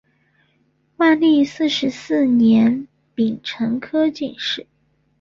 [0.97, 4.65] 万历四十四年丙辰科进士。